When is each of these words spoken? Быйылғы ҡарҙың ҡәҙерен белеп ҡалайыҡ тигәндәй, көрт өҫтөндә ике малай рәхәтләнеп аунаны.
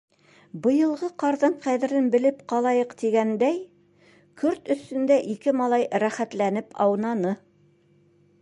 Быйылғы 0.61 1.09
ҡарҙың 1.23 1.57
ҡәҙерен 1.65 2.07
белеп 2.15 2.39
ҡалайыҡ 2.53 2.95
тигәндәй, 3.03 3.61
көрт 4.43 4.73
өҫтөндә 4.77 5.21
ике 5.35 5.57
малай 5.61 5.89
рәхәтләнеп 6.05 6.75
аунаны. 6.87 7.37